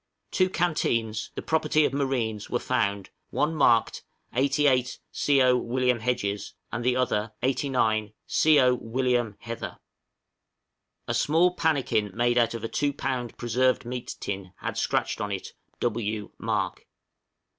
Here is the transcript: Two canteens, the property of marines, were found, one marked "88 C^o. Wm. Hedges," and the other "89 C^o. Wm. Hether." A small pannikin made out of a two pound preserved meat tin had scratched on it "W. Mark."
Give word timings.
Two 0.31 0.49
canteens, 0.49 1.29
the 1.35 1.43
property 1.43 1.85
of 1.85 1.93
marines, 1.93 2.49
were 2.49 2.57
found, 2.57 3.11
one 3.29 3.53
marked 3.53 4.01
"88 4.33 4.97
C^o. 5.13 5.63
Wm. 5.63 5.99
Hedges," 5.99 6.55
and 6.71 6.83
the 6.83 6.95
other 6.95 7.33
"89 7.43 8.11
C^o. 8.27 8.79
Wm. 8.81 9.35
Hether." 9.41 9.77
A 11.07 11.13
small 11.13 11.53
pannikin 11.53 12.09
made 12.15 12.39
out 12.39 12.55
of 12.55 12.63
a 12.63 12.67
two 12.67 12.93
pound 12.93 13.37
preserved 13.37 13.85
meat 13.85 14.15
tin 14.19 14.53
had 14.61 14.75
scratched 14.75 15.21
on 15.21 15.31
it 15.31 15.49
"W. 15.81 16.31
Mark." 16.39 16.87